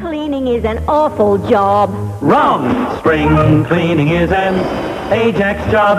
[0.00, 1.90] cleaning is an awful job.
[2.22, 2.98] Wrong!
[2.98, 4.54] Spring cleaning is an
[5.12, 5.98] Ajax job.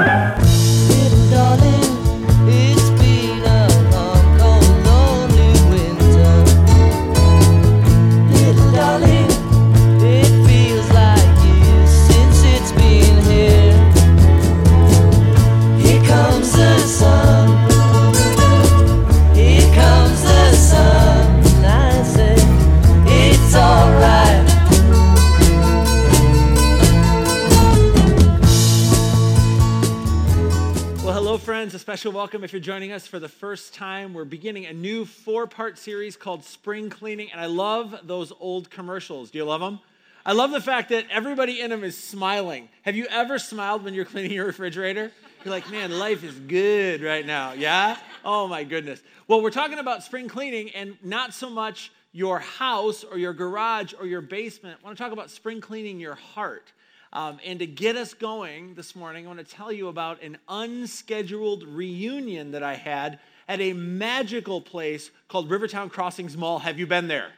[31.89, 34.13] Special welcome if you're joining us for the first time.
[34.13, 38.69] We're beginning a new four part series called Spring Cleaning, and I love those old
[38.69, 39.31] commercials.
[39.31, 39.79] Do you love them?
[40.23, 42.69] I love the fact that everybody in them is smiling.
[42.83, 45.11] Have you ever smiled when you're cleaning your refrigerator?
[45.43, 47.53] You're like, man, life is good right now.
[47.53, 47.97] Yeah?
[48.23, 49.01] Oh, my goodness.
[49.27, 53.95] Well, we're talking about spring cleaning and not so much your house or your garage
[53.99, 54.77] or your basement.
[54.79, 56.71] I want to talk about spring cleaning your heart.
[57.11, 60.37] Um, and to get us going this morning, I want to tell you about an
[60.47, 66.59] unscheduled reunion that I had at a magical place called Rivertown Crossings Mall.
[66.59, 67.31] Have you been there?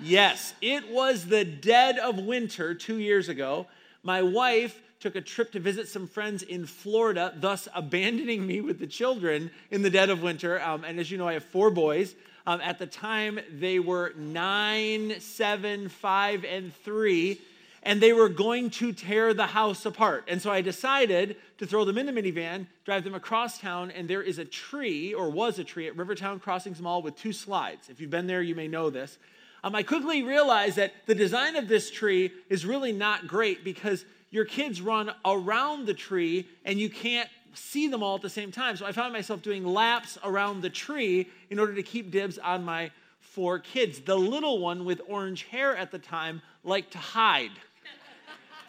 [0.00, 3.66] Yes, it was the dead of winter two years ago.
[4.02, 8.78] My wife took a trip to visit some friends in Florida, thus abandoning me with
[8.78, 10.60] the children in the dead of winter.
[10.62, 12.14] Um, and as you know, I have four boys.
[12.46, 17.42] Um, at the time, they were nine, seven, five, and three
[17.82, 20.24] and they were going to tear the house apart.
[20.28, 24.08] And so I decided to throw them in the minivan, drive them across town, and
[24.08, 27.88] there is a tree, or was a tree, at Rivertown Crossings Mall with two slides.
[27.88, 29.18] If you've been there, you may know this.
[29.64, 34.04] Um, I quickly realized that the design of this tree is really not great because
[34.30, 38.52] your kids run around the tree and you can't see them all at the same
[38.52, 38.76] time.
[38.76, 42.64] So I found myself doing laps around the tree in order to keep dibs on
[42.64, 44.00] my four kids.
[44.00, 47.50] The little one with orange hair at the time liked to hide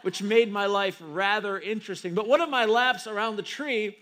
[0.01, 2.13] which made my life rather interesting.
[2.13, 3.97] But one of my laps around the tree,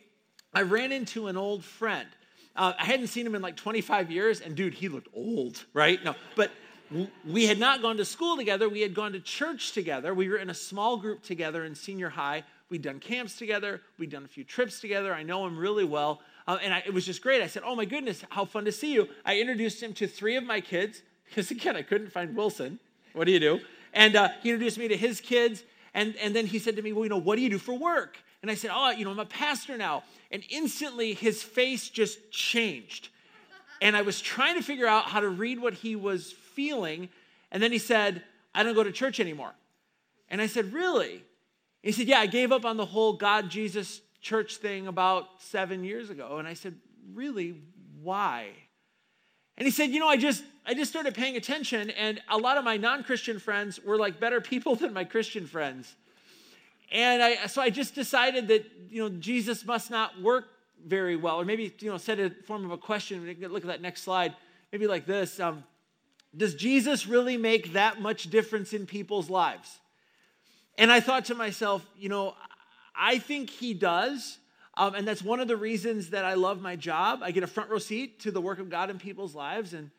[0.54, 2.08] I ran into an old friend.
[2.56, 6.04] Uh, I hadn't seen him in like 25 years, and dude, he looked old, right?
[6.04, 6.52] No, but
[7.26, 8.70] we had not gone to school together.
[8.70, 10.14] We had gone to church together.
[10.14, 12.44] We were in a small group together in senior high.
[12.70, 13.82] We'd done camps together.
[13.98, 15.14] We'd done a few trips together.
[15.14, 16.22] I know him really well.
[16.48, 17.42] Uh, and I, it was just great.
[17.42, 19.10] I said, Oh my goodness, how fun to see you.
[19.26, 22.80] I introduced him to three of my kids, because again, I couldn't find Wilson.
[23.14, 23.60] What do you do?
[23.94, 25.64] And uh, he introduced me to his kids.
[25.98, 27.74] And, and then he said to me, Well, you know, what do you do for
[27.74, 28.18] work?
[28.44, 30.04] And I said, Oh, you know, I'm a pastor now.
[30.30, 33.10] And instantly his face just changed.
[33.82, 37.10] And I was trying to figure out how to read what he was feeling.
[37.52, 38.22] And then he said,
[38.54, 39.54] I don't go to church anymore.
[40.30, 41.14] And I said, Really?
[41.14, 41.24] And
[41.82, 45.84] he said, Yeah, I gave up on the whole God Jesus church thing about seven
[45.84, 46.38] years ago.
[46.38, 46.76] And I said,
[47.12, 47.56] Really?
[48.04, 48.52] Why?
[49.58, 52.58] And he said, You know, I just I just started paying attention, and a lot
[52.58, 55.96] of my non-Christian friends were like better people than my Christian friends.
[56.92, 60.46] And I so I just decided that, you know, Jesus must not work
[60.86, 61.42] very well.
[61.42, 63.26] Or maybe, you know, set a form of a question.
[63.42, 64.36] Look at that next slide.
[64.72, 65.40] Maybe like this.
[65.40, 65.64] Um,
[66.36, 69.80] does Jesus really make that much difference in people's lives?
[70.78, 72.36] And I thought to myself, you know,
[72.96, 74.38] I think he does.
[74.78, 77.22] Um, and that's one of the reasons that I love my job.
[77.24, 79.74] I get a front row seat to the work of God in people's lives.
[79.74, 79.90] And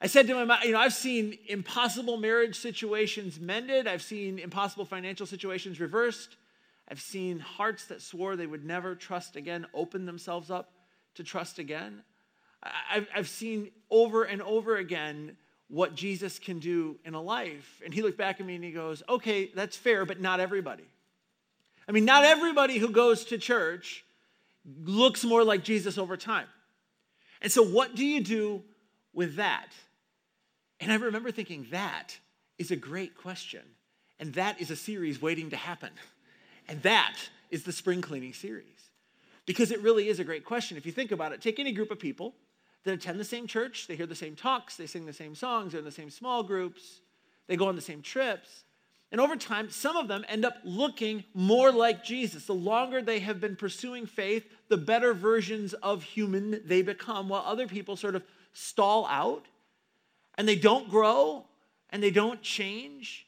[0.00, 3.86] I said to him, you know, I've seen impossible marriage situations mended.
[3.86, 6.36] I've seen impossible financial situations reversed.
[6.88, 10.72] I've seen hearts that swore they would never trust again open themselves up
[11.14, 12.02] to trust again.
[12.90, 15.36] I've, I've seen over and over again
[15.68, 17.80] what Jesus can do in a life.
[17.84, 20.88] And he looked back at me and he goes, okay, that's fair, but not everybody.
[21.86, 24.04] I mean, not everybody who goes to church
[24.84, 26.46] looks more like Jesus over time.
[27.40, 28.62] And so, what do you do
[29.12, 29.68] with that?
[30.80, 32.16] And I remember thinking, that
[32.58, 33.62] is a great question.
[34.20, 35.90] And that is a series waiting to happen.
[36.68, 37.16] And that
[37.50, 38.90] is the spring cleaning series.
[39.46, 40.76] Because it really is a great question.
[40.76, 42.34] If you think about it, take any group of people
[42.84, 45.72] that attend the same church, they hear the same talks, they sing the same songs,
[45.72, 47.00] they're in the same small groups,
[47.46, 48.64] they go on the same trips.
[49.10, 52.44] And over time, some of them end up looking more like Jesus.
[52.44, 57.42] The longer they have been pursuing faith, the better versions of human they become, while
[57.46, 58.22] other people sort of
[58.52, 59.46] stall out
[60.36, 61.46] and they don't grow
[61.90, 63.26] and they don't change.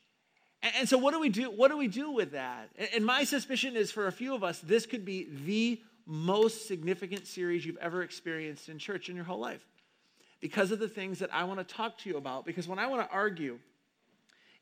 [0.62, 1.50] And, so, what do we do?
[1.50, 2.68] What do we do with that?
[2.94, 7.26] And my suspicion is for a few of us, this could be the most significant
[7.26, 9.64] series you've ever experienced in church in your whole life
[10.40, 12.44] because of the things that I want to talk to you about.
[12.44, 13.58] Because when I want to argue,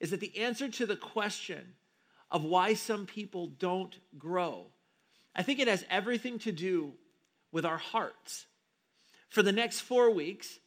[0.00, 1.74] is that the answer to the question
[2.30, 4.66] of why some people don't grow,
[5.34, 6.92] I think it has everything to do
[7.52, 8.46] with our hearts.
[9.28, 10.58] For the next four weeks,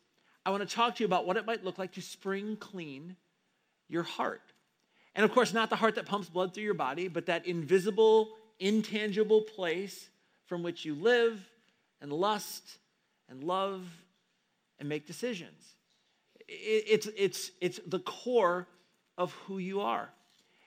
[0.45, 3.16] I want to talk to you about what it might look like to spring clean
[3.88, 4.54] your heart.
[5.13, 8.30] And of course, not the heart that pumps blood through your body, but that invisible,
[8.60, 10.10] intangible place
[10.45, 11.39] from which you live
[12.01, 12.77] and lust
[13.30, 13.86] and love
[14.80, 15.75] and make decisions.
[16.48, 18.68] It's, it's, it's the core
[19.18, 20.10] of who you are.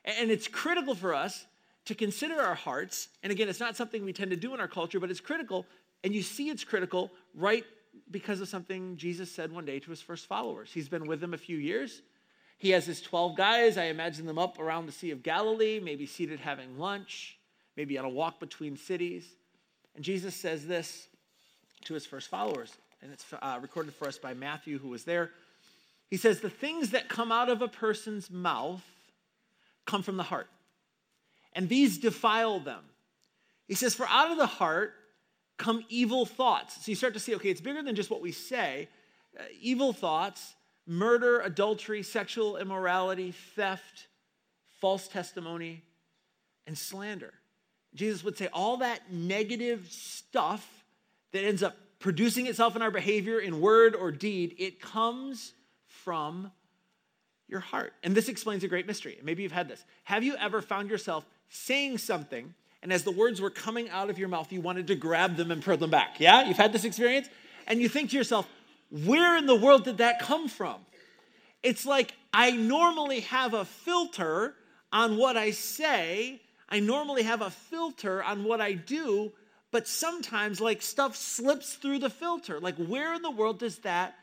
[0.04, 1.46] And it's critical for us
[1.86, 3.08] to consider our hearts.
[3.22, 5.66] And again, it's not something we tend to do in our culture, but it's critical.
[6.02, 7.64] And you see it's critical right
[8.10, 10.70] because of something Jesus said one day to his first followers.
[10.72, 12.02] He's been with them a few years.
[12.58, 13.76] He has his 12 guys.
[13.76, 17.38] I imagine them up around the Sea of Galilee, maybe seated having lunch,
[17.76, 19.26] maybe on a walk between cities.
[19.94, 21.08] And Jesus says this
[21.84, 25.30] to his first followers, and it's uh, recorded for us by Matthew, who was there.
[26.14, 28.84] He says, The things that come out of a person's mouth
[29.84, 30.46] come from the heart,
[31.54, 32.84] and these defile them.
[33.66, 34.92] He says, For out of the heart
[35.58, 36.76] come evil thoughts.
[36.76, 38.88] So you start to see, okay, it's bigger than just what we say.
[39.36, 40.54] Uh, evil thoughts,
[40.86, 44.06] murder, adultery, sexual immorality, theft,
[44.80, 45.82] false testimony,
[46.64, 47.34] and slander.
[47.92, 50.84] Jesus would say all that negative stuff
[51.32, 55.54] that ends up producing itself in our behavior in word or deed, it comes
[56.04, 56.52] from
[57.48, 57.92] your heart.
[58.02, 59.18] And this explains a great mystery.
[59.22, 59.84] Maybe you've had this.
[60.04, 64.18] Have you ever found yourself saying something, and as the words were coming out of
[64.18, 66.20] your mouth, you wanted to grab them and pull them back?
[66.20, 66.46] Yeah?
[66.46, 67.28] You've had this experience?
[67.66, 68.48] And you think to yourself,
[68.90, 70.76] where in the world did that come from?
[71.62, 74.54] It's like I normally have a filter
[74.92, 79.32] on what I say, I normally have a filter on what I do,
[79.70, 82.60] but sometimes like stuff slips through the filter.
[82.60, 84.14] Like, where in the world does that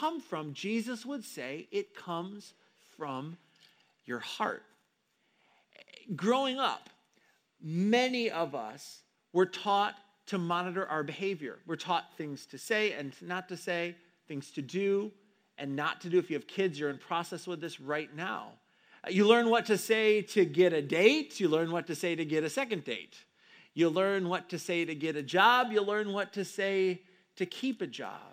[0.00, 0.54] come from?
[0.54, 2.54] Jesus would say it comes
[2.96, 3.36] from
[4.06, 4.62] your heart.
[6.16, 6.88] Growing up,
[7.62, 9.00] many of us
[9.32, 9.94] were taught
[10.26, 11.58] to monitor our behavior.
[11.66, 13.96] We're taught things to say and not to say,
[14.28, 15.12] things to do
[15.58, 16.18] and not to do.
[16.18, 18.52] If you have kids, you're in process with this right now.
[19.08, 22.24] You learn what to say to get a date, you learn what to say to
[22.24, 23.16] get a second date.
[23.74, 27.02] You learn what to say to get a job, you learn what to say
[27.36, 28.31] to keep a job.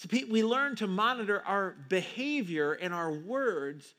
[0.00, 3.94] So we learn to monitor our behavior and our words,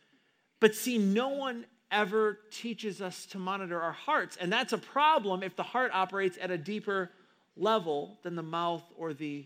[0.60, 4.36] but see, no one ever teaches us to monitor our hearts.
[4.36, 7.12] And that's a problem if the heart operates at a deeper
[7.56, 9.46] level than the mouth or the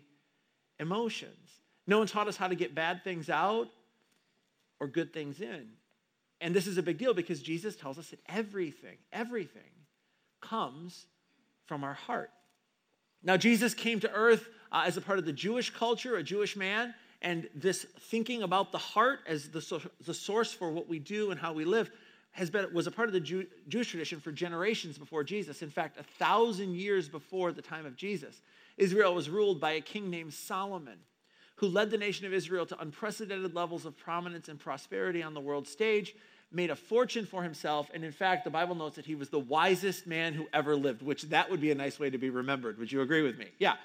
[0.79, 1.59] emotions.
[1.87, 3.67] No one taught us how to get bad things out
[4.79, 5.67] or good things in.
[6.39, 9.61] And this is a big deal because Jesus tells us that everything, everything
[10.39, 11.05] comes
[11.65, 12.31] from our heart.
[13.21, 16.57] Now, Jesus came to earth uh, as a part of the Jewish culture, a Jewish
[16.57, 21.31] man, and this thinking about the heart as the, the source for what we do
[21.31, 21.89] and how we live
[22.33, 25.61] has been, was a part of the Jew, Jewish tradition for generations before Jesus.
[25.61, 28.41] In fact, a thousand years before the time of Jesus.
[28.75, 30.99] Israel was ruled by a king named Solomon,
[31.55, 35.39] who led the nation of Israel to unprecedented levels of prominence and prosperity on the
[35.39, 36.13] world stage,
[36.51, 39.39] made a fortune for himself, and in fact, the Bible notes that he was the
[39.39, 42.77] wisest man who ever lived, which that would be a nice way to be remembered.
[42.77, 43.47] Would you agree with me?
[43.57, 43.75] Yeah.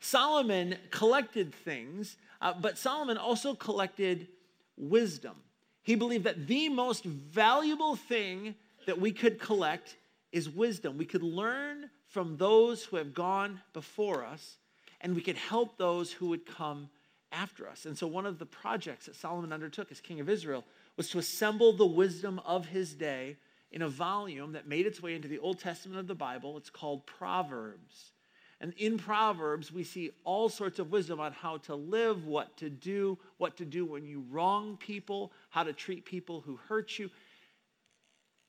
[0.00, 4.28] Solomon collected things, uh, but Solomon also collected
[4.76, 5.36] wisdom.
[5.82, 8.54] He believed that the most valuable thing
[8.86, 9.96] that we could collect
[10.32, 10.98] is wisdom.
[10.98, 14.58] We could learn from those who have gone before us,
[15.00, 16.88] and we could help those who would come
[17.32, 17.86] after us.
[17.86, 20.64] And so, one of the projects that Solomon undertook as king of Israel
[20.96, 23.36] was to assemble the wisdom of his day
[23.70, 26.56] in a volume that made its way into the Old Testament of the Bible.
[26.56, 28.12] It's called Proverbs.
[28.60, 32.70] And in Proverbs, we see all sorts of wisdom on how to live, what to
[32.70, 37.10] do, what to do when you wrong people, how to treat people who hurt you.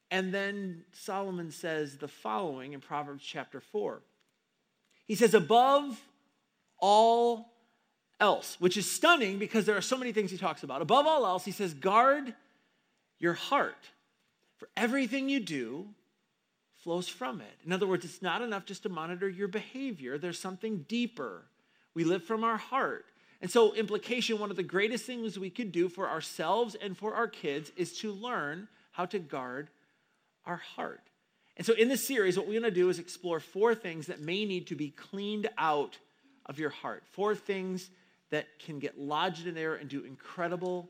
[0.09, 4.01] And then Solomon says the following in Proverbs chapter 4.
[5.05, 6.01] He says, Above
[6.79, 7.53] all
[8.19, 10.81] else, which is stunning because there are so many things he talks about.
[10.81, 12.33] Above all else, he says, guard
[13.19, 13.89] your heart,
[14.57, 15.87] for everything you do
[16.83, 17.59] flows from it.
[17.65, 21.43] In other words, it's not enough just to monitor your behavior, there's something deeper.
[21.93, 23.05] We live from our heart.
[23.41, 27.13] And so, implication one of the greatest things we could do for ourselves and for
[27.13, 29.69] our kids is to learn how to guard
[30.45, 31.01] our heart.
[31.55, 34.45] And so, in this series, what we're to do is explore four things that may
[34.45, 35.97] need to be cleaned out
[36.47, 37.03] of your heart.
[37.11, 37.89] Four things
[38.29, 40.89] that can get lodged in there and do incredible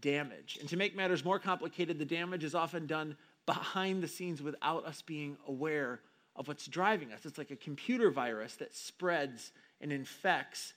[0.00, 0.58] damage.
[0.60, 3.16] And to make matters more complicated, the damage is often done
[3.48, 6.00] behind the scenes without us being aware
[6.36, 7.24] of what's driving us.
[7.24, 10.74] It's like a computer virus that spreads and infects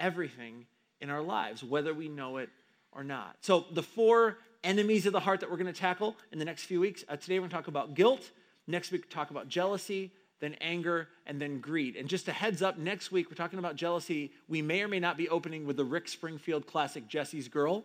[0.00, 0.64] everything
[1.02, 2.48] in our lives, whether we know it
[2.90, 3.36] or not.
[3.42, 6.64] So, the four enemies of the heart that we're going to tackle in the next
[6.64, 7.04] few weeks.
[7.06, 8.30] Uh, today, we're going to talk about guilt.
[8.66, 11.96] Next week, talk about jealousy, then anger, and then greed.
[11.96, 14.32] And just a heads up, next week, we're talking about jealousy.
[14.48, 17.84] We may or may not be opening with the Rick Springfield classic, Jesse's Girl.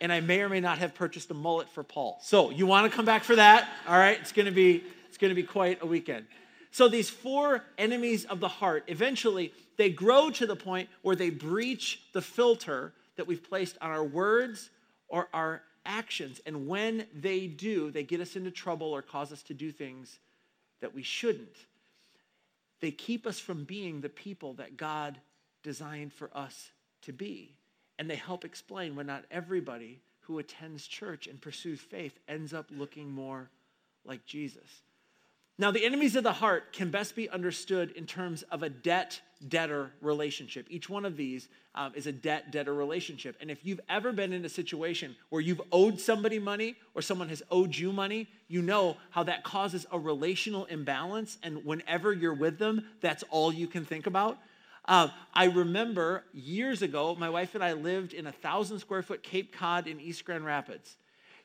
[0.00, 2.18] And I may or may not have purchased a mullet for Paul.
[2.22, 3.68] So you want to come back for that?
[3.86, 6.26] All right, it's going to be it's going to be quite a weekend.
[6.70, 11.30] So these four enemies of the heart, eventually they grow to the point where they
[11.30, 14.70] breach the filter that we've placed on our words
[15.08, 16.40] or our actions.
[16.46, 20.18] And when they do, they get us into trouble or cause us to do things
[20.80, 21.56] that we shouldn't.
[22.80, 25.18] They keep us from being the people that God
[25.62, 26.70] designed for us
[27.02, 27.56] to be.
[27.98, 32.66] And they help explain why not everybody who attends church and pursues faith ends up
[32.70, 33.50] looking more
[34.04, 34.82] like Jesus.
[35.56, 39.20] Now, the enemies of the heart can best be understood in terms of a debt
[39.46, 40.66] debtor relationship.
[40.68, 43.36] Each one of these um, is a debt debtor relationship.
[43.40, 47.28] And if you've ever been in a situation where you've owed somebody money or someone
[47.28, 51.38] has owed you money, you know how that causes a relational imbalance.
[51.44, 54.38] And whenever you're with them, that's all you can think about.
[54.86, 59.22] Uh, I remember years ago, my wife and I lived in a thousand square foot
[59.22, 60.96] Cape Cod in East Grand Rapids.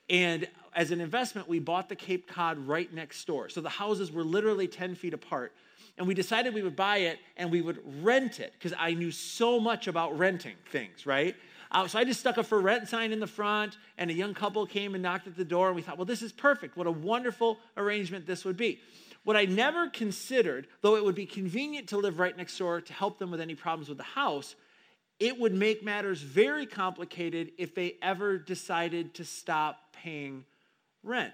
[0.10, 3.48] And as an investment, we bought the Cape Cod right next door.
[3.48, 5.53] So the houses were literally 10 feet apart.
[5.98, 9.12] And we decided we would buy it and we would rent it because I knew
[9.12, 11.36] so much about renting things, right?
[11.72, 14.34] Uh, so I just stuck a for rent sign in the front, and a young
[14.34, 16.75] couple came and knocked at the door, and we thought, well, this is perfect.
[16.75, 18.79] What a wonderful arrangement this would be.
[19.24, 22.94] What I never considered, though it would be convenient to live right next door to
[22.94, 24.56] help them with any problems with the house,
[25.20, 30.46] it would make matters very complicated if they ever decided to stop paying
[31.04, 31.34] rent.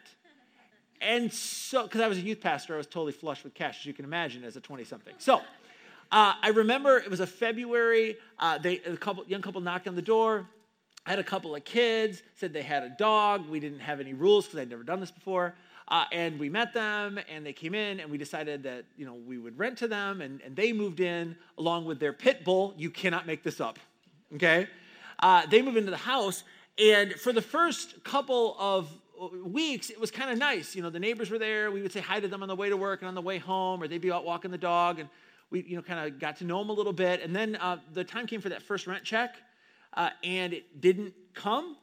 [1.01, 3.86] And so, because I was a youth pastor, I was totally flush with cash, as
[3.86, 5.13] you can imagine, as a 20 something.
[5.18, 5.38] So,
[6.12, 9.96] uh, I remember it was a February, uh, they, a couple, young couple knocked on
[9.96, 10.48] the door.
[11.06, 13.48] I had a couple of kids, said they had a dog.
[13.48, 15.54] We didn't have any rules because I'd never done this before.
[15.88, 19.13] Uh, and we met them and they came in and we decided that you know
[19.13, 22.74] we would rent to them and, and they moved in along with their pit bull
[22.75, 23.77] you cannot make this up
[24.34, 24.68] okay
[25.20, 26.44] uh, they moved into the house
[26.80, 28.89] and for the first couple of
[29.44, 30.75] weeks, it was kind of nice.
[30.75, 31.72] You know, the neighbors were there.
[31.72, 33.38] We would say hi to them on the way to work and on the way
[33.38, 35.10] home, or they'd be out walking the dog, and
[35.50, 37.22] we, you know, kind of got to know them a little bit.
[37.22, 39.36] And then uh, the time came for that first rent check,
[39.94, 41.77] uh, and it didn't come.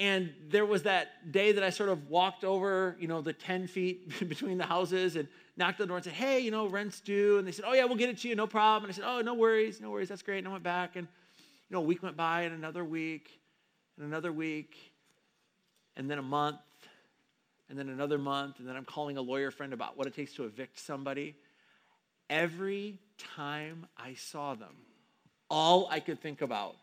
[0.00, 3.66] And there was that day that I sort of walked over, you know, the 10
[3.66, 5.28] feet between the houses and
[5.58, 7.36] knocked on the door and said, Hey, you know, rent's due.
[7.36, 8.84] And they said, Oh, yeah, we'll get it to you, no problem.
[8.84, 10.38] And I said, Oh, no worries, no worries, that's great.
[10.38, 11.06] And I went back, and,
[11.68, 13.40] you know, a week went by, and another week
[13.98, 14.74] and another week,
[15.96, 16.56] and then a month,
[17.68, 20.32] and then another month, and then I'm calling a lawyer friend about what it takes
[20.34, 21.36] to evict somebody.
[22.30, 22.98] Every
[23.36, 24.74] time I saw them,
[25.50, 26.76] all I could think about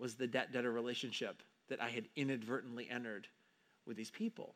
[0.00, 3.26] was the debt debtor relationship that I had inadvertently entered
[3.86, 4.54] with these people.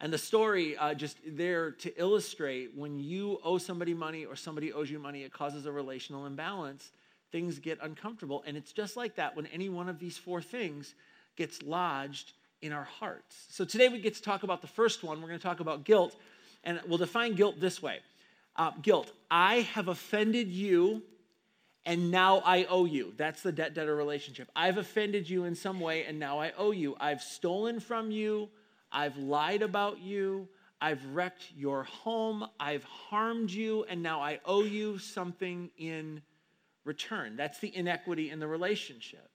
[0.00, 4.72] And the story uh, just there to illustrate when you owe somebody money or somebody
[4.72, 6.92] owes you money, it causes a relational imbalance
[7.34, 8.44] things get uncomfortable.
[8.46, 10.94] And it's just like that when any one of these four things
[11.34, 12.32] gets lodged
[12.62, 13.46] in our hearts.
[13.50, 15.20] So today we get to talk about the first one.
[15.20, 16.14] We're going to talk about guilt,
[16.62, 17.98] and we'll define guilt this way
[18.56, 21.02] uh, Guilt, I have offended you.
[21.86, 23.12] And now I owe you.
[23.16, 24.50] That's the debt debtor relationship.
[24.56, 26.96] I've offended you in some way, and now I owe you.
[26.98, 28.48] I've stolen from you.
[28.90, 30.48] I've lied about you.
[30.80, 32.46] I've wrecked your home.
[32.58, 36.22] I've harmed you, and now I owe you something in
[36.84, 37.36] return.
[37.36, 39.28] That's the inequity in the relationship.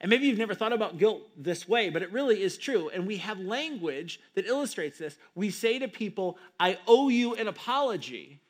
[0.00, 2.88] And maybe you've never thought about guilt this way, but it really is true.
[2.88, 5.16] And we have language that illustrates this.
[5.34, 8.40] We say to people, I owe you an apology,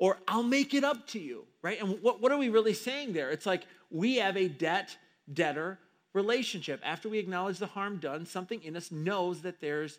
[0.00, 1.80] or I'll make it up to you, right?
[1.80, 3.30] And what, what are we really saying there?
[3.30, 4.96] It's like we have a debt
[5.32, 5.78] debtor
[6.14, 6.80] relationship.
[6.82, 9.98] After we acknowledge the harm done, something in us knows that there's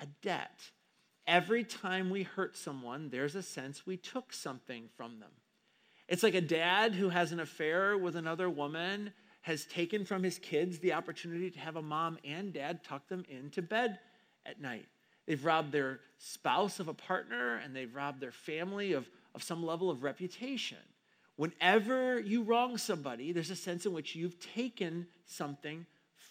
[0.00, 0.58] a debt.
[1.26, 5.30] Every time we hurt someone, there's a sense we took something from them.
[6.08, 10.38] It's like a dad who has an affair with another woman has taken from his
[10.38, 13.98] kids the opportunity to have a mom and dad tuck them into bed
[14.46, 14.86] at night.
[15.28, 19.64] They've robbed their spouse of a partner and they've robbed their family of, of some
[19.64, 20.78] level of reputation.
[21.36, 25.84] Whenever you wrong somebody, there's a sense in which you've taken something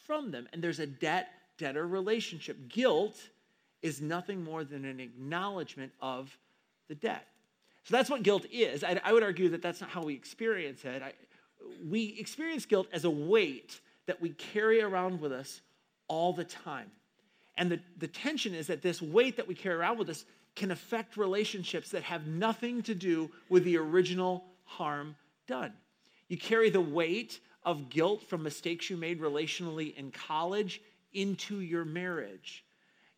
[0.07, 2.57] from them, and there's a debt debtor relationship.
[2.69, 3.17] Guilt
[3.83, 6.35] is nothing more than an acknowledgement of
[6.87, 7.27] the debt.
[7.83, 8.83] So that's what guilt is.
[8.83, 11.03] I, I would argue that that's not how we experience it.
[11.03, 11.13] I,
[11.87, 15.61] we experience guilt as a weight that we carry around with us
[16.07, 16.89] all the time.
[17.57, 20.71] And the, the tension is that this weight that we carry around with us can
[20.71, 25.15] affect relationships that have nothing to do with the original harm
[25.47, 25.73] done.
[26.27, 30.81] You carry the weight of guilt from mistakes you made relationally in college
[31.13, 32.63] into your marriage.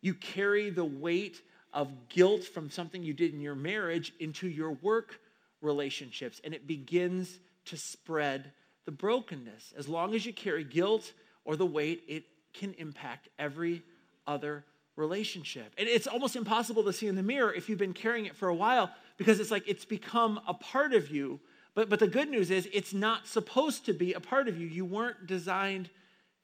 [0.00, 1.40] You carry the weight
[1.72, 5.20] of guilt from something you did in your marriage into your work
[5.60, 8.52] relationships, and it begins to spread
[8.86, 9.72] the brokenness.
[9.76, 11.12] As long as you carry guilt
[11.44, 13.82] or the weight, it can impact every
[14.30, 14.64] other
[14.96, 15.74] relationship.
[15.76, 18.48] And it's almost impossible to see in the mirror if you've been carrying it for
[18.48, 21.40] a while because it's like it's become a part of you.
[21.74, 24.66] But, but the good news is it's not supposed to be a part of you.
[24.66, 25.90] You weren't designed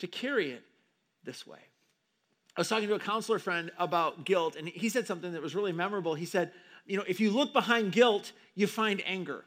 [0.01, 0.63] to carry it
[1.25, 1.59] this way.
[2.57, 5.55] I was talking to a counselor friend about guilt, and he said something that was
[5.55, 6.15] really memorable.
[6.15, 6.53] He said,
[6.87, 9.45] You know, if you look behind guilt, you find anger.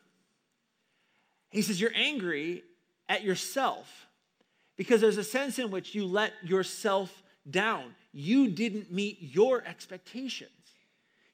[1.50, 2.64] He says, You're angry
[3.08, 4.08] at yourself
[4.78, 7.96] because there's a sense in which you let yourself down.
[8.12, 10.52] You didn't meet your expectations.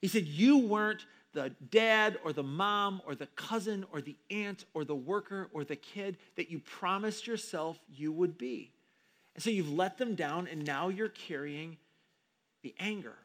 [0.01, 4.65] He said, You weren't the dad or the mom or the cousin or the aunt
[4.73, 8.71] or the worker or the kid that you promised yourself you would be.
[9.35, 11.77] And so you've let them down, and now you're carrying
[12.63, 13.15] the anger.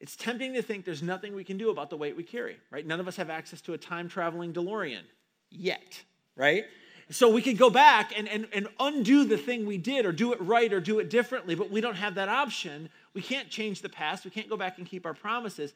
[0.00, 2.86] It's tempting to think there's nothing we can do about the weight we carry, right?
[2.86, 5.02] None of us have access to a time traveling DeLorean
[5.50, 6.02] yet,
[6.34, 6.64] right?
[7.10, 10.32] So we could go back and, and, and undo the thing we did or do
[10.32, 12.88] it right or do it differently, but we don't have that option.
[13.14, 14.24] We can't change the past.
[14.24, 15.72] We can't go back and keep our promises.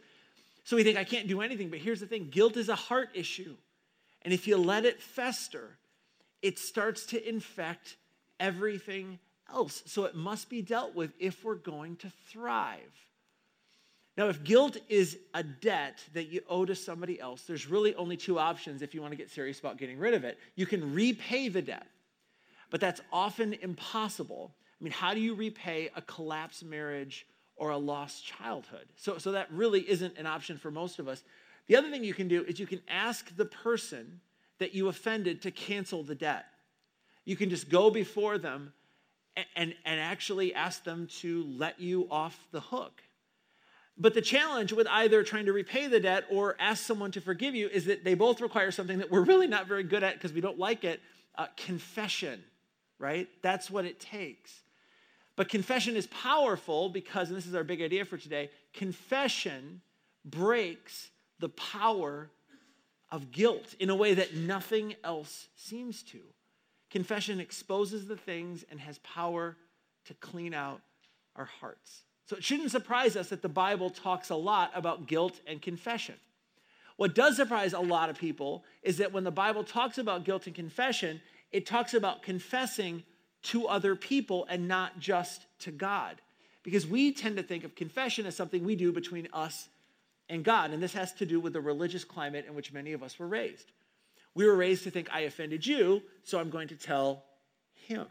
[0.63, 1.71] So we think, I can't do anything.
[1.71, 3.57] But here's the thing guilt is a heart issue.
[4.23, 5.77] And if you let it fester,
[6.41, 7.97] it starts to infect
[8.39, 9.19] everything
[9.53, 9.83] else.
[9.87, 12.79] So it must be dealt with if we're going to thrive.
[14.17, 18.17] Now, if guilt is a debt that you owe to somebody else, there's really only
[18.17, 20.39] two options if you want to get serious about getting rid of it.
[20.55, 21.87] You can repay the debt,
[22.71, 24.55] but that's often impossible.
[24.81, 28.87] I mean, how do you repay a collapsed marriage or a lost childhood?
[28.97, 31.25] So, so that really isn't an option for most of us.
[31.67, 34.21] The other thing you can do is you can ask the person
[34.59, 36.45] that you offended to cancel the debt.
[37.25, 38.73] You can just go before them
[39.35, 43.03] and, and, and actually ask them to let you off the hook.
[43.97, 47.55] But the challenge with either trying to repay the debt or ask someone to forgive
[47.55, 50.33] you is that they both require something that we're really not very good at because
[50.33, 51.01] we don't like it
[51.37, 52.43] uh, confession,
[52.99, 53.29] right?
[53.43, 54.63] That's what it takes.
[55.37, 59.81] But confession is powerful because, and this is our big idea for today, confession
[60.25, 62.31] breaks the power
[63.11, 66.21] of guilt in a way that nothing else seems to.
[66.91, 69.57] Confession exposes the things and has power
[70.07, 70.81] to clean out
[71.37, 72.03] our hearts.
[72.27, 76.15] So it shouldn't surprise us that the Bible talks a lot about guilt and confession.
[76.97, 80.47] What does surprise a lot of people is that when the Bible talks about guilt
[80.47, 81.21] and confession,
[81.53, 83.03] it talks about confessing
[83.45, 86.21] to other people and not just to God.
[86.63, 89.69] Because we tend to think of confession as something we do between us
[90.29, 90.71] and God.
[90.71, 93.27] And this has to do with the religious climate in which many of us were
[93.27, 93.71] raised.
[94.35, 97.25] We were raised to think, I offended you, so I'm going to tell
[97.75, 98.07] him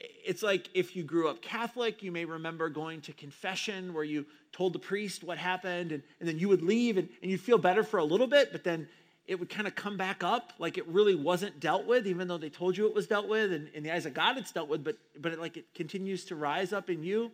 [0.00, 4.26] it's like if you grew up Catholic, you may remember going to confession where you
[4.52, 7.58] told the priest what happened, and, and then you would leave and, and you'd feel
[7.58, 8.88] better for a little bit, but then
[9.26, 12.38] it would kind of come back up like it really wasn't dealt with, even though
[12.38, 14.68] they told you it was dealt with, and in the eyes of God it's dealt
[14.68, 17.30] with, but but it, like it continues to rise up in you.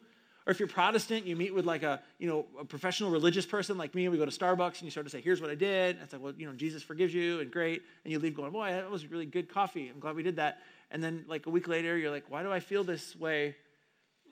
[0.47, 3.79] Or if you're Protestant, you meet with like a you know a professional religious person
[3.79, 5.55] like me, and we go to Starbucks and you start to say, "Here's what I
[5.55, 8.37] did." And it's like, well, you know, Jesus forgives you, and great, and you leave
[8.37, 9.89] going, "Boy, that was really good coffee.
[9.89, 10.59] I'm glad we did that."
[10.91, 13.57] And then like a week later you're like why do i feel this way?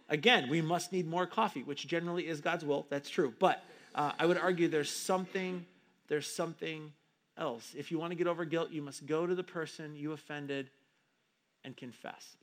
[0.09, 2.87] Again we must need more coffee which generally is god's will.
[2.91, 3.33] That's true.
[3.39, 3.63] But
[3.95, 5.65] uh, i would argue there's something
[6.09, 6.93] there's something
[7.37, 7.75] else.
[7.77, 10.71] If you want to get over guilt you must go to the person you offended
[11.65, 12.37] and confess.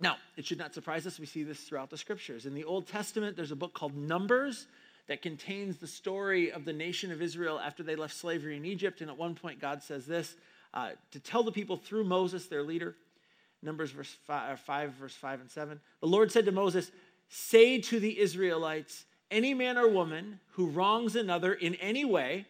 [0.00, 2.46] Now it should not surprise us we see this throughout the scriptures.
[2.46, 4.66] In the old testament there's a book called numbers
[5.06, 9.00] that contains the story of the nation of israel after they left slavery in egypt.
[9.00, 10.34] And at one point god says this
[10.74, 12.96] uh, to tell the people through moses their leader
[13.62, 15.80] Numbers verse five, uh, 5, verse 5 and 7.
[16.00, 16.90] The Lord said to Moses,
[17.28, 22.46] Say to the Israelites, any man or woman who wrongs another in any way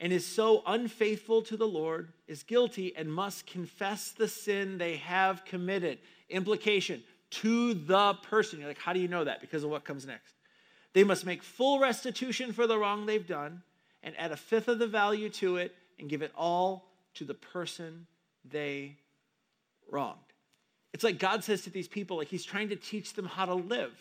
[0.00, 4.96] and is so unfaithful to the Lord is guilty and must confess the sin they
[4.96, 5.98] have committed.
[6.30, 8.58] Implication to the person.
[8.58, 9.40] You're like, how do you know that?
[9.40, 10.34] Because of what comes next.
[10.92, 13.62] They must make full restitution for the wrong they've done
[14.02, 17.34] and add a fifth of the value to it and give it all to the
[17.34, 18.06] person
[18.44, 18.96] they
[19.90, 20.31] wronged.
[20.92, 23.54] It's like God says to these people, like He's trying to teach them how to
[23.54, 23.92] live.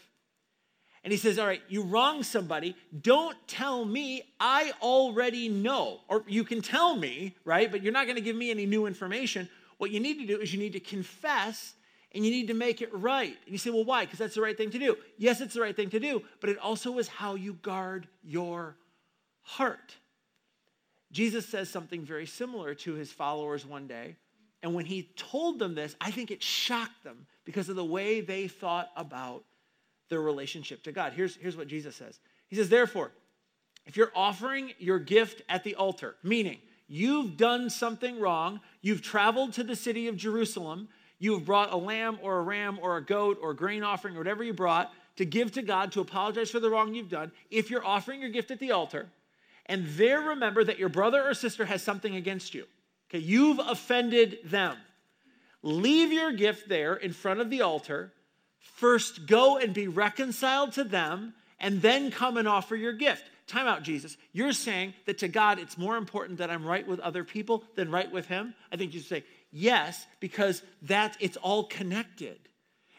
[1.04, 2.75] And He says, All right, you wrong somebody.
[3.01, 4.23] Don't tell me.
[4.39, 6.01] I already know.
[6.08, 7.71] Or you can tell me, right?
[7.71, 9.49] But you're not going to give me any new information.
[9.77, 11.73] What you need to do is you need to confess
[12.13, 13.36] and you need to make it right.
[13.45, 14.06] And you say, Well, why?
[14.06, 14.97] Because that's the right thing to do.
[15.17, 18.75] Yes, it's the right thing to do, but it also is how you guard your
[19.41, 19.95] heart.
[21.12, 24.15] Jesus says something very similar to his followers one day
[24.63, 28.21] and when he told them this, I think it shocked them because of the way
[28.21, 29.43] they thought about
[30.10, 31.13] their relationship to God.
[31.13, 33.12] Here's, here's what Jesus says He says, Therefore,
[33.86, 39.54] if you're offering your gift at the altar, meaning you've done something wrong, you've traveled
[39.54, 43.04] to the city of Jerusalem, You have brought a lamb or a ram or a
[43.04, 46.52] goat or a grain offering or whatever you brought to give to God to apologize
[46.52, 47.32] for the wrong you've done.
[47.50, 49.10] If you're offering your gift at the altar,
[49.65, 52.65] and there remember that your brother or sister has something against you,
[53.12, 54.78] okay, you've offended them.
[55.62, 58.12] Leave your gift there in front of the altar.
[58.58, 63.24] First, go and be reconciled to them, and then come and offer your gift.
[63.47, 64.17] Time out, Jesus.
[64.32, 67.91] You're saying that to God, it's more important that I'm right with other people than
[67.91, 68.56] right with Him?
[68.71, 72.39] I think you say, yes, because that it's all connected.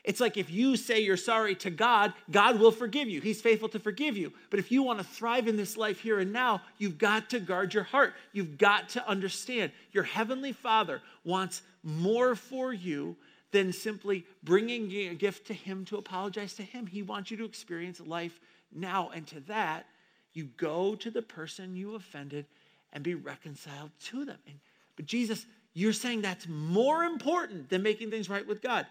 [0.04, 3.20] It's like if you say you're sorry to God, God will forgive you.
[3.20, 4.32] He's faithful to forgive you.
[4.50, 7.40] But if you want to thrive in this life here and now, you've got to
[7.40, 8.14] guard your heart.
[8.32, 13.16] You've got to understand your heavenly Father wants more for you
[13.52, 16.86] than simply bringing a gift to Him to apologize to Him.
[16.86, 18.40] He wants you to experience life
[18.74, 19.10] now.
[19.14, 19.86] And to that,
[20.32, 22.46] you go to the person you offended
[22.92, 24.38] and be reconciled to them.
[24.48, 24.58] And,
[24.96, 28.86] but Jesus, you're saying that's more important than making things right with God.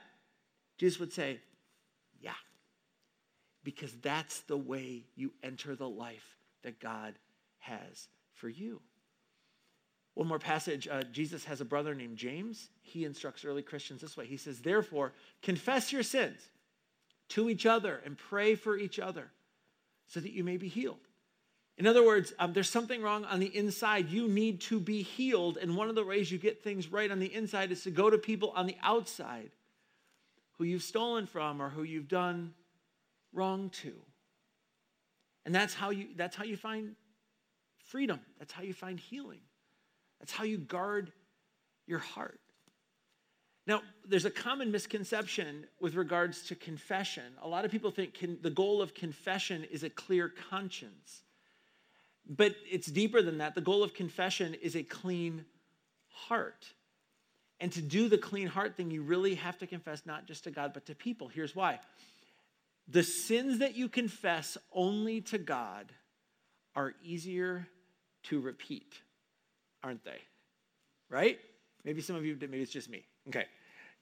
[0.81, 1.37] Jesus would say,
[2.21, 2.31] Yeah,
[3.63, 7.13] because that's the way you enter the life that God
[7.59, 8.81] has for you.
[10.15, 12.69] One more passage uh, Jesus has a brother named James.
[12.81, 15.13] He instructs early Christians this way He says, Therefore,
[15.43, 16.39] confess your sins
[17.29, 19.29] to each other and pray for each other
[20.07, 20.97] so that you may be healed.
[21.77, 24.09] In other words, um, there's something wrong on the inside.
[24.09, 25.57] You need to be healed.
[25.57, 28.09] And one of the ways you get things right on the inside is to go
[28.09, 29.51] to people on the outside
[30.61, 32.53] who you've stolen from or who you've done
[33.33, 33.93] wrong to.
[35.43, 36.95] And that's how you, that's how you find
[37.79, 38.19] freedom.
[38.37, 39.39] That's how you find healing.
[40.19, 41.11] That's how you guard
[41.87, 42.39] your heart.
[43.65, 47.33] Now, there's a common misconception with regards to confession.
[47.41, 51.23] A lot of people think can, the goal of confession is a clear conscience.
[52.29, 53.55] But it's deeper than that.
[53.55, 55.43] The goal of confession is a clean
[56.09, 56.67] heart.
[57.61, 60.51] And to do the clean heart thing, you really have to confess not just to
[60.51, 61.27] God, but to people.
[61.27, 61.79] Here's why
[62.87, 65.93] the sins that you confess only to God
[66.75, 67.67] are easier
[68.23, 68.95] to repeat,
[69.83, 70.19] aren't they?
[71.09, 71.39] Right?
[71.85, 73.05] Maybe some of you did, maybe it's just me.
[73.27, 73.45] Okay.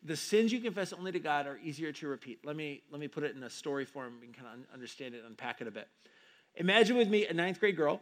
[0.03, 2.39] The sins you confess only to God are easier to repeat.
[2.45, 4.19] Let me, let me put it in a story form.
[4.21, 5.89] Can kind of understand it, unpack it a bit.
[6.55, 8.01] Imagine with me a ninth grade girl.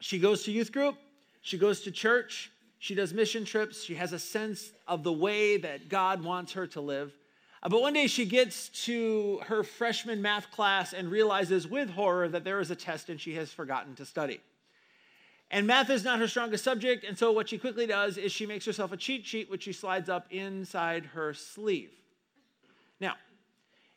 [0.00, 0.96] She goes to youth group,
[1.40, 2.50] she goes to church,
[2.84, 3.82] she does mission trips.
[3.82, 7.14] She has a sense of the way that God wants her to live.
[7.62, 12.28] Uh, but one day she gets to her freshman math class and realizes with horror
[12.28, 14.38] that there is a test and she has forgotten to study.
[15.50, 18.44] And math is not her strongest subject, and so what she quickly does is she
[18.44, 21.92] makes herself a cheat sheet, which she slides up inside her sleeve.
[23.00, 23.14] Now,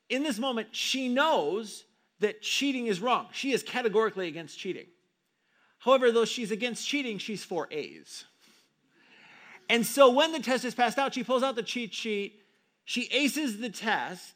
[0.08, 1.84] in this moment, she knows
[2.22, 3.28] that cheating is wrong.
[3.34, 4.88] She is categorically against cheating.
[5.80, 8.24] However, though she's against cheating, she's for A's.
[9.70, 12.42] And so when the test is passed out, she pulls out the cheat sheet,
[12.86, 14.34] she aces the test,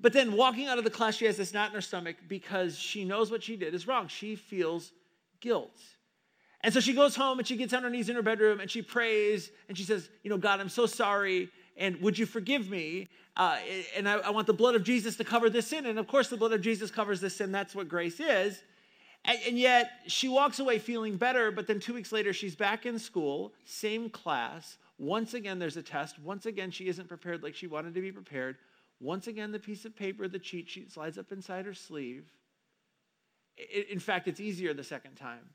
[0.00, 2.78] but then walking out of the class, she has this knot in her stomach because
[2.78, 4.08] she knows what she did is wrong.
[4.08, 4.92] She feels
[5.40, 5.80] guilt.
[6.62, 8.70] And so she goes home and she gets on her knees in her bedroom and
[8.70, 11.50] she prays and she says, You know, God, I'm so sorry.
[11.76, 13.08] And would you forgive me?
[13.36, 13.58] Uh,
[13.96, 15.86] and I, I want the blood of Jesus to cover this sin.
[15.86, 17.52] And of course, the blood of Jesus covers this sin.
[17.52, 18.62] That's what grace is.
[19.24, 22.86] And, and yet she walks away feeling better, but then two weeks later, she's back
[22.86, 24.78] in school, same class.
[24.98, 26.18] Once again, there's a test.
[26.18, 28.56] Once again, she isn't prepared like she wanted to be prepared.
[29.00, 32.30] Once again, the piece of paper, the cheat sheet slides up inside her sleeve.
[33.90, 35.50] In fact, it's easier the second time.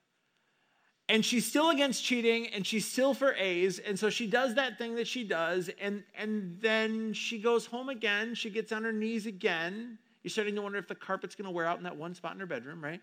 [1.08, 3.80] And she's still against cheating and she's still for A's.
[3.80, 5.70] And so she does that thing that she does.
[5.82, 8.36] And, and then she goes home again.
[8.36, 9.98] She gets on her knees again.
[10.22, 12.34] You're starting to wonder if the carpet's going to wear out in that one spot
[12.34, 13.02] in her bedroom, right?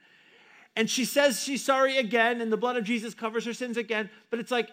[0.77, 4.09] And she says she's sorry again and the blood of jesus covers her sins again
[4.31, 4.71] but it's like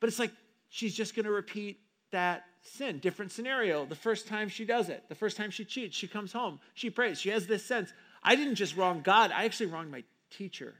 [0.00, 0.32] but it's like
[0.68, 5.04] she's just going to repeat that sin different scenario the first time she does it
[5.08, 8.36] the first time she cheats she comes home she prays she has this sense i
[8.36, 10.74] didn't just wrong god i actually wronged my teacher.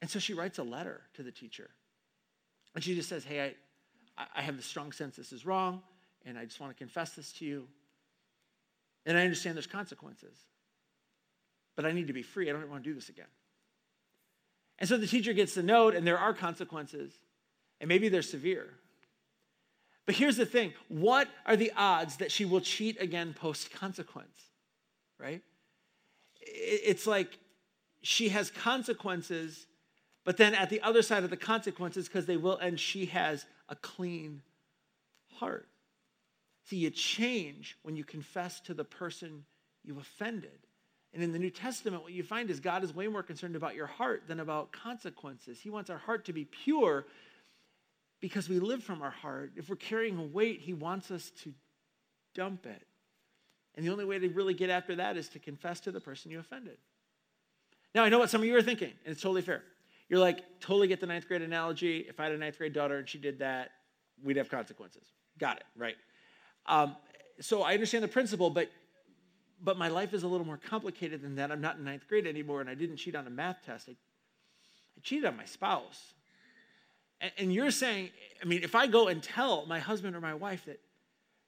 [0.00, 1.70] And so she writes a letter to the teacher.
[2.74, 5.82] And she just says hey i i have a strong sense this is wrong
[6.26, 7.66] and i just want to confess this to you.
[9.06, 10.36] And i understand there's consequences
[11.76, 12.48] but I need to be free.
[12.48, 13.26] I don't want to do this again.
[14.78, 17.12] And so the teacher gets the note, and there are consequences,
[17.80, 18.68] and maybe they're severe.
[20.06, 24.36] But here's the thing what are the odds that she will cheat again post consequence?
[25.18, 25.42] Right?
[26.40, 27.38] It's like
[28.02, 29.66] she has consequences,
[30.24, 33.44] but then at the other side of the consequences, because they will end, she has
[33.68, 34.42] a clean
[35.34, 35.68] heart.
[36.64, 39.44] See, you change when you confess to the person
[39.84, 40.66] you offended.
[41.12, 43.74] And in the New Testament, what you find is God is way more concerned about
[43.74, 45.60] your heart than about consequences.
[45.60, 47.06] He wants our heart to be pure.
[48.20, 49.52] because we live from our heart.
[49.56, 51.52] If we're carrying a weight, He wants us to
[52.34, 52.86] dump it.
[53.74, 56.30] And the only way to really get after that is to confess to the person
[56.30, 56.76] you offended.
[57.94, 59.62] Now, I know what some of you are thinking, and it's totally fair.
[60.08, 62.04] You're like, totally get the ninth grade analogy.
[62.08, 63.70] If I had a ninth grade daughter and she did that,
[64.22, 65.04] we'd have consequences.
[65.38, 65.96] Got it, right?
[66.66, 66.96] Um,
[67.40, 68.68] so I understand the principle, but
[69.62, 71.50] but my life is a little more complicated than that.
[71.50, 73.88] I'm not in ninth grade anymore, and I didn't cheat on a math test.
[73.88, 76.14] I, I cheated on my spouse.
[77.20, 78.10] And, and, you're saying,
[78.42, 80.80] I mean, if I go and tell my husband or my wife that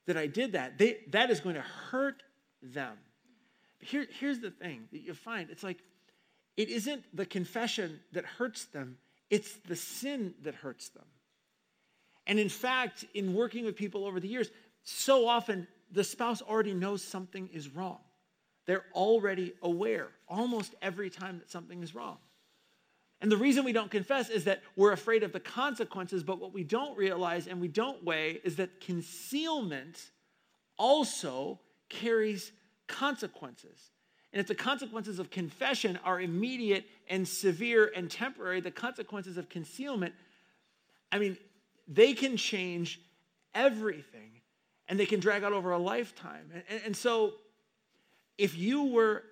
[0.07, 2.23] that I did that, they, that is going to hurt
[2.63, 2.97] them.
[3.81, 5.79] Here, here's the thing that you find it's like
[6.57, 8.99] it isn't the confession that hurts them,
[9.31, 11.05] it's the sin that hurts them.
[12.27, 14.51] And in fact, in working with people over the years,
[14.85, 17.99] so often the spouse already knows something is wrong.
[18.67, 22.19] They're already aware almost every time that something is wrong.
[23.21, 26.53] And the reason we don't confess is that we're afraid of the consequences, but what
[26.53, 30.11] we don't realize and we don't weigh is that concealment
[30.77, 32.51] also carries
[32.89, 33.91] consequences.
[34.33, 39.49] And if the consequences of confession are immediate and severe and temporary, the consequences of
[39.49, 40.15] concealment,
[41.13, 41.37] I mean,
[41.87, 43.01] they can change
[43.55, 44.42] everything
[44.93, 46.51] and they can drag out over a lifetime.
[46.69, 47.33] And, and, so,
[48.37, 49.23] if you were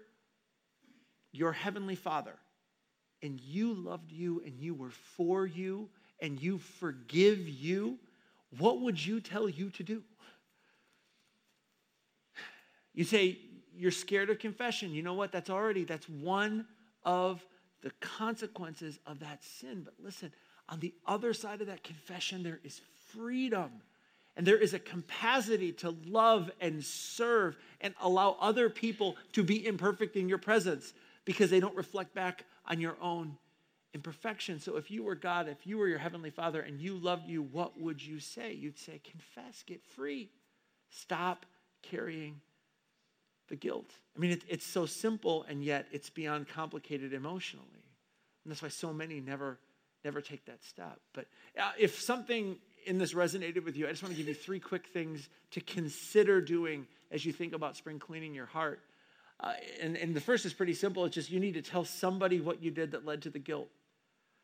[1.33, 2.33] your heavenly father
[3.23, 7.99] and you loved you and you were for you and you forgive you,
[8.57, 10.03] what would you tell you to do?
[12.95, 13.37] You say,
[13.77, 14.95] you're scared of confession.
[14.95, 15.31] You know what?
[15.31, 16.65] That's already, that's one
[17.05, 17.45] of
[17.83, 19.83] the consequences of that sin.
[19.85, 20.33] But listen,
[20.71, 22.81] on the other side of that confession, there is
[23.13, 23.83] freedom.
[24.37, 29.67] And there is a capacity to love and serve and allow other people to be
[29.67, 33.37] imperfect in your presence because they don't reflect back on your own
[33.93, 34.61] imperfection.
[34.61, 37.43] So if you were God, if you were your heavenly Father and you loved you,
[37.43, 38.53] what would you say?
[38.53, 40.31] You'd say, confess, get free,
[40.91, 41.45] stop
[41.83, 42.41] carrying
[43.49, 43.91] the guilt.
[44.17, 47.67] I mean, it, it's so simple, and yet it's beyond complicated emotionally.
[48.45, 49.59] And that's why so many never,
[50.05, 51.01] never take that step.
[51.13, 51.27] But
[51.59, 54.61] uh, if something in this resonated with you, I just want to give you three
[54.61, 58.81] quick things to consider doing as you think about spring cleaning your heart.
[59.41, 61.05] Uh, and, and the first is pretty simple.
[61.05, 63.69] It's just you need to tell somebody what you did that led to the guilt.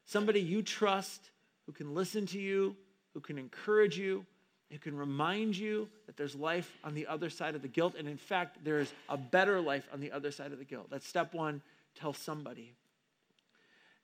[0.06, 1.30] Somebody you trust
[1.66, 2.76] who can listen to you,
[3.12, 4.24] who can encourage you,
[4.70, 7.94] it can remind you that there's life on the other side of the guilt.
[7.96, 10.88] And in fact, there's a better life on the other side of the guilt.
[10.90, 11.62] That's step one
[11.94, 12.72] tell somebody.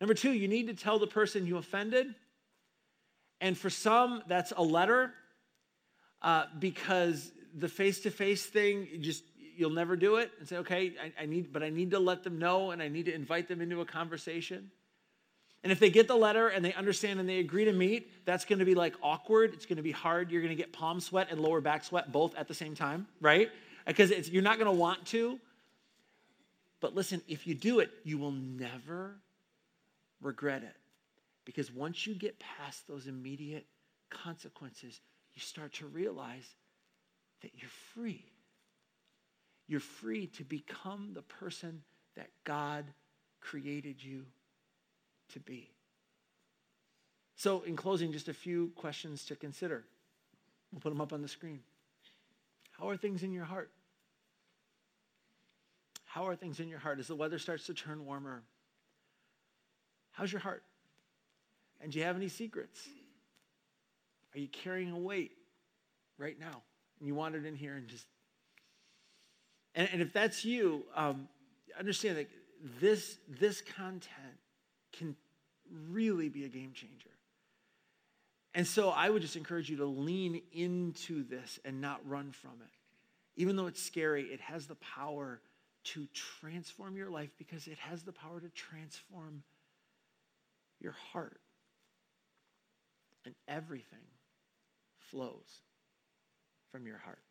[0.00, 2.14] Number two, you need to tell the person you offended.
[3.42, 5.12] And for some, that's a letter
[6.22, 9.24] uh, because the face to face thing, just
[9.56, 12.22] you'll never do it and say, okay, I, I need, but I need to let
[12.22, 14.70] them know and I need to invite them into a conversation.
[15.64, 18.44] And if they get the letter and they understand and they agree to meet, that's
[18.44, 19.54] going to be like awkward.
[19.54, 20.30] It's going to be hard.
[20.30, 23.08] You're going to get palm sweat and lower back sweat both at the same time,
[23.20, 23.50] right?
[23.84, 25.40] Because you're not going to want to.
[26.80, 29.16] But listen, if you do it, you will never
[30.20, 30.76] regret it.
[31.44, 33.66] Because once you get past those immediate
[34.10, 35.00] consequences,
[35.34, 36.54] you start to realize
[37.42, 38.24] that you're free.
[39.66, 41.82] You're free to become the person
[42.16, 42.84] that God
[43.40, 44.24] created you
[45.32, 45.70] to be.
[47.36, 49.84] So, in closing, just a few questions to consider.
[50.70, 51.60] We'll put them up on the screen.
[52.72, 53.70] How are things in your heart?
[56.04, 58.42] How are things in your heart as the weather starts to turn warmer?
[60.12, 60.62] How's your heart?
[61.82, 62.80] And do you have any secrets?
[64.34, 65.32] Are you carrying a weight
[66.16, 66.62] right now?
[66.98, 68.06] And you it in here and just.
[69.74, 71.28] And, and if that's you, um,
[71.78, 72.28] understand that
[72.80, 74.38] this, this content
[74.92, 75.16] can
[75.90, 77.10] really be a game changer.
[78.54, 82.52] And so I would just encourage you to lean into this and not run from
[82.62, 82.70] it.
[83.36, 85.40] Even though it's scary, it has the power
[85.84, 86.06] to
[86.38, 89.42] transform your life because it has the power to transform
[90.80, 91.40] your heart.
[93.24, 94.06] And everything
[94.98, 95.60] flows
[96.70, 97.22] from your heart.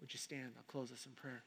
[0.00, 0.52] Would you stand?
[0.56, 1.42] I'll close this in prayer.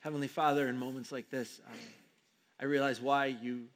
[0.00, 1.78] Heavenly Father, in moments like this, um,
[2.60, 3.66] I realize why you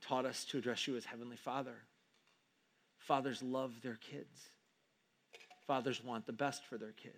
[0.00, 1.74] taught us to address you as Heavenly Father.
[2.98, 4.50] Fathers love their kids,
[5.66, 7.14] fathers want the best for their kids.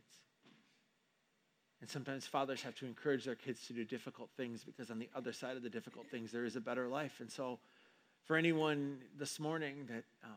[1.81, 5.09] And sometimes fathers have to encourage their kids to do difficult things because on the
[5.15, 7.21] other side of the difficult things, there is a better life.
[7.21, 7.59] And so,
[8.27, 10.37] for anyone this morning that um,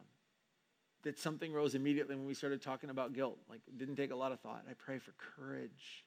[1.03, 4.15] that something rose immediately when we started talking about guilt, like it didn't take a
[4.15, 4.63] lot of thought.
[4.69, 6.05] I pray for courage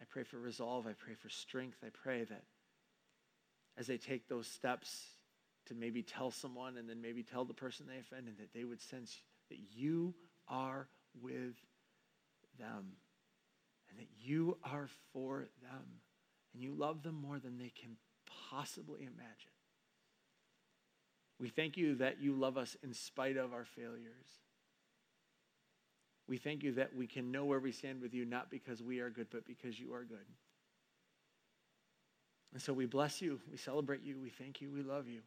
[0.00, 0.86] I pray for resolve.
[0.86, 1.78] I pray for strength.
[1.84, 2.44] I pray that
[3.76, 5.06] as they take those steps
[5.66, 8.80] to maybe tell someone and then maybe tell the person they offended that they would
[8.80, 10.14] sense that you
[10.48, 10.88] are
[11.20, 11.54] with
[12.58, 12.92] them
[13.88, 15.84] and that you are for them
[16.52, 17.96] and you love them more than they can
[18.50, 19.52] possibly imagine.
[21.38, 24.40] We thank you that you love us in spite of our failures.
[26.26, 29.00] We thank you that we can know where we stand with you, not because we
[29.00, 30.26] are good, but because you are good.
[32.52, 35.20] And so we bless you, we celebrate you, we thank you, we love you.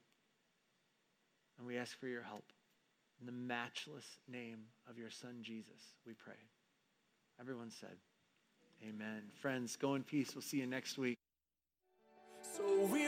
[1.58, 2.46] And we ask for your help.
[3.20, 6.34] In the matchless name of your son, Jesus, we pray.
[7.40, 7.98] Everyone said,
[8.88, 9.22] Amen.
[9.40, 10.34] Friends, go in peace.
[10.34, 11.18] We'll see you next week.
[12.42, 13.08] So we.